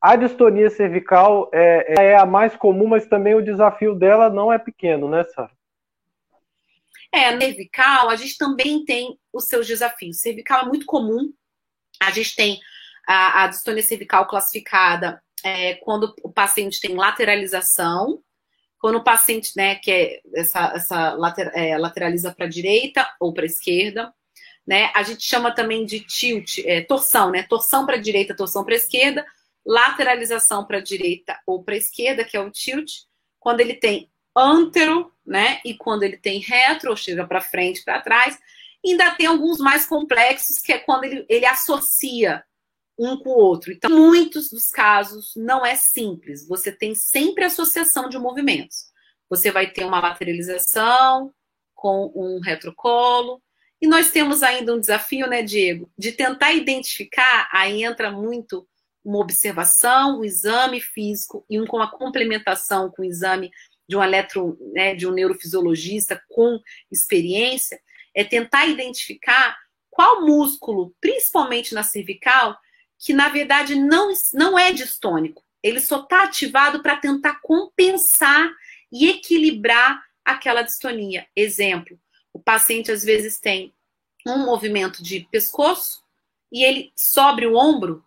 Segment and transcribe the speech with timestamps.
[0.00, 4.58] A distonia cervical é, é a mais comum, mas também o desafio dela não é
[4.58, 5.50] pequeno, né, Sara?
[7.12, 10.20] É, a cervical, a gente também tem os seus desafios.
[10.20, 11.32] Cervical é muito comum.
[12.00, 12.60] A gente tem
[13.06, 18.20] a, a distonia cervical classificada é, quando o paciente tem lateralização,
[18.78, 23.32] quando o paciente, né, que é essa, essa later, é, lateraliza para a direita ou
[23.32, 24.12] para a esquerda,
[24.66, 28.64] né, a gente chama também de tilt, é, torção, né, torção para a direita, torção
[28.64, 29.24] para a esquerda,
[29.66, 32.92] lateralização para a direita ou para a esquerda, que é o tilt,
[33.38, 38.00] quando ele tem antero, né, e quando ele tem retro, ou chega para frente, para
[38.00, 38.38] trás,
[38.84, 42.44] ainda tem alguns mais complexos, que é quando ele, ele associa
[42.98, 43.72] um com o outro.
[43.72, 46.46] Então, muitos dos casos, não é simples.
[46.46, 48.92] Você tem sempre associação de movimentos.
[49.28, 51.32] Você vai ter uma lateralização
[51.74, 53.42] com um retrocolo.
[53.80, 58.66] E nós temos ainda um desafio, né, Diego, de tentar identificar, aí entra muito
[59.04, 63.50] uma observação, um exame físico e um, com uma complementação com o exame
[63.88, 66.58] de um eletro, né, de um neurofisiologista com
[66.90, 67.78] experiência,
[68.14, 69.56] é tentar identificar
[69.90, 72.56] qual músculo, principalmente na cervical,
[72.98, 75.44] que na verdade não, não é distônico.
[75.62, 78.50] Ele só está ativado para tentar compensar
[78.90, 81.26] e equilibrar aquela distonia.
[81.36, 81.98] Exemplo,
[82.32, 83.74] o paciente às vezes tem
[84.26, 86.02] um movimento de pescoço
[86.50, 88.04] e ele sobre o ombro,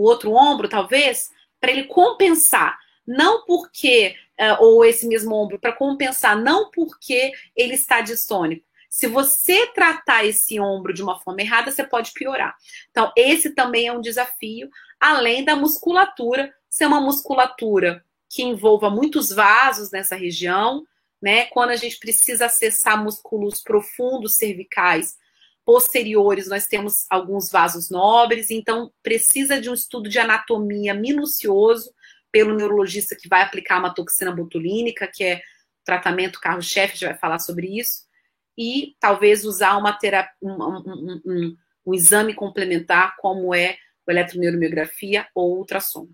[0.00, 2.78] o outro ombro talvez, para ele compensar.
[3.06, 9.06] Não porque, uh, ou esse mesmo ombro, para compensar, não porque ele está distônico, se
[9.06, 12.56] você tratar esse ombro de uma forma errada, você pode piorar.
[12.90, 19.30] Então, esse também é um desafio, além da musculatura, ser uma musculatura que envolva muitos
[19.30, 20.84] vasos nessa região,
[21.22, 21.44] né?
[21.46, 25.16] Quando a gente precisa acessar músculos profundos cervicais
[25.64, 31.92] posteriores, nós temos alguns vasos nobres, então precisa de um estudo de anatomia minucioso
[32.32, 35.40] pelo neurologista que vai aplicar uma toxina botulínica, que é
[35.84, 38.08] tratamento carro-chefe, a gente vai falar sobre isso
[38.56, 45.26] e talvez usar uma terapia, um, um, um, um, exame complementar, como é o eletroneuromiografia
[45.34, 46.08] ou ultrassom.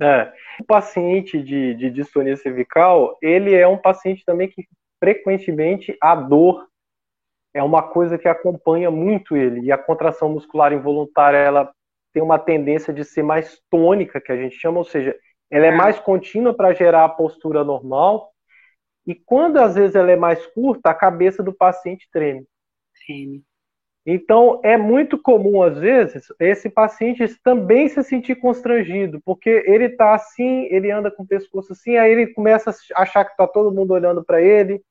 [0.00, 4.66] É, o paciente de, de distonia cervical, ele é um paciente também que
[4.98, 6.69] frequentemente a dor
[7.52, 11.72] é uma coisa que acompanha muito ele, e a contração muscular involuntária, ela
[12.12, 15.16] tem uma tendência de ser mais tônica, que a gente chama, ou seja,
[15.50, 15.76] ela é, é.
[15.76, 18.30] mais contínua para gerar a postura normal,
[19.06, 22.46] e quando às vezes ela é mais curta, a cabeça do paciente treme.
[23.04, 23.42] Treme.
[24.06, 30.14] Então, é muito comum, às vezes, esse paciente também se sentir constrangido, porque ele está
[30.14, 33.74] assim, ele anda com o pescoço assim, aí ele começa a achar que está todo
[33.74, 34.82] mundo olhando para ele,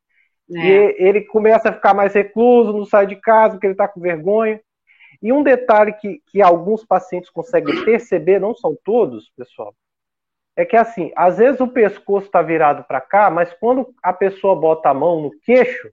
[0.52, 0.60] é.
[0.60, 4.00] e ele começa a ficar mais recluso, não sai de casa porque ele está com
[4.00, 4.60] vergonha.
[5.22, 9.76] E um detalhe que, que alguns pacientes conseguem perceber, não são todos, pessoal,
[10.56, 14.56] é que assim, às vezes o pescoço está virado para cá, mas quando a pessoa
[14.56, 15.90] bota a mão no queixo,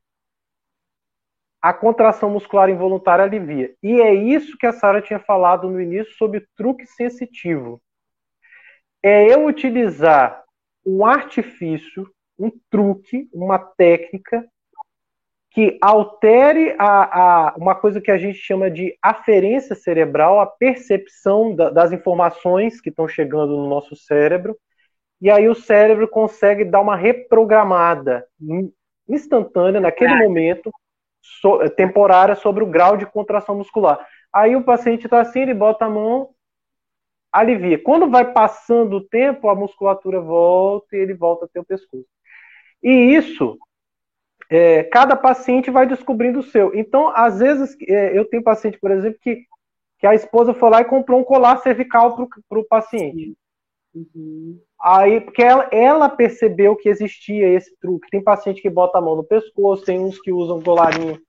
[1.60, 3.74] a contração muscular involuntária alivia.
[3.82, 7.80] E é isso que a Sara tinha falado no início sobre truque sensitivo.
[9.02, 10.44] É eu utilizar
[10.84, 12.08] um artifício,
[12.38, 14.44] um truque, uma técnica
[15.50, 21.54] que altere a, a, uma coisa que a gente chama de aferência cerebral, a percepção
[21.54, 24.54] da, das informações que estão chegando no nosso cérebro,
[25.18, 28.26] e aí o cérebro consegue dar uma reprogramada
[29.08, 30.70] instantânea, naquele momento,
[31.22, 33.98] so, temporária, sobre o grau de contração muscular.
[34.30, 36.34] Aí o paciente está assim, ele bota a mão,
[37.32, 37.82] alivia.
[37.82, 42.04] Quando vai passando o tempo, a musculatura volta e ele volta a ter o pescoço.
[42.82, 43.58] E isso
[44.50, 46.74] é, cada paciente vai descobrindo o seu.
[46.74, 49.44] Então, às vezes, é, eu tenho paciente, por exemplo, que,
[49.98, 53.36] que a esposa foi lá e comprou um colar cervical para o paciente.
[53.94, 54.60] Uhum.
[54.80, 58.10] Aí, porque ela, ela, percebeu que existia esse truque.
[58.10, 61.20] Tem paciente que bota a mão no pescoço, tem uns que usam colarinho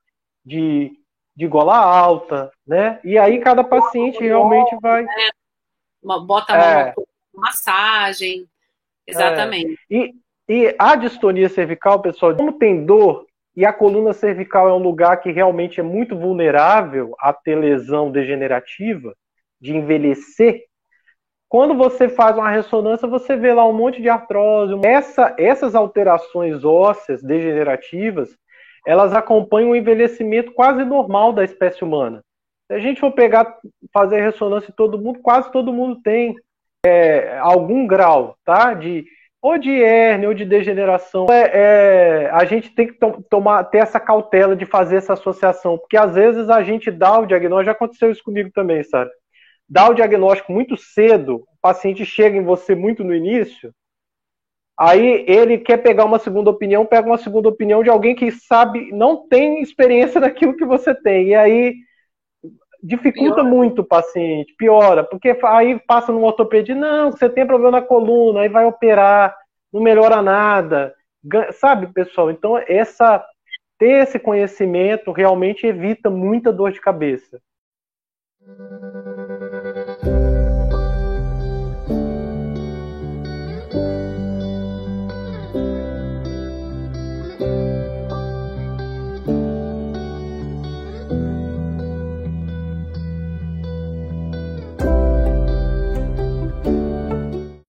[0.46, 0.92] de,
[1.36, 3.00] de gola alta, né?
[3.04, 5.04] E aí cada paciente realmente vai.
[5.04, 5.30] É,
[6.04, 6.94] bota a mão é.
[7.34, 8.46] massagem.
[9.08, 9.80] Exatamente.
[9.90, 9.96] É.
[9.96, 10.16] E,
[10.48, 15.18] e a distonia cervical, pessoal, como tem dor e a coluna cervical é um lugar
[15.18, 19.16] que realmente é muito vulnerável a ter lesão degenerativa,
[19.60, 20.68] de envelhecer,
[21.50, 24.74] quando você faz uma ressonância, você vê lá um monte de artrose.
[24.84, 28.38] Essa, essas alterações ósseas degenerativas,
[28.86, 32.22] elas acompanham o envelhecimento quase normal da espécie humana.
[32.68, 33.58] Se a gente for pegar,
[33.94, 36.36] fazer ressonância em todo mundo, quase todo mundo tem
[36.86, 38.74] é, algum grau, tá?
[38.74, 39.06] De
[39.48, 41.28] ou de hérnia ou de degeneração.
[41.30, 45.78] É, é, a gente tem que to tomar, ter essa cautela de fazer essa associação,
[45.78, 49.10] porque às vezes a gente dá o diagnóstico, já aconteceu isso comigo também, sabe?
[49.70, 53.74] Dá o diagnóstico muito cedo, paciente chega em você muito no início,
[54.78, 58.92] aí ele quer pegar uma segunda opinião, pega uma segunda opinião de alguém que sabe,
[58.92, 61.30] não tem experiência naquilo que você tem.
[61.30, 61.76] E aí
[62.88, 63.50] dificulta piora.
[63.50, 68.42] muito o paciente, piora, porque aí passa no ortopedia, não, você tem problema na coluna,
[68.42, 69.36] aí vai operar,
[69.72, 70.94] não melhora nada.
[71.54, 72.32] Sabe, pessoal?
[72.32, 73.24] Então, essa
[73.78, 77.40] ter esse conhecimento realmente evita muita dor de cabeça.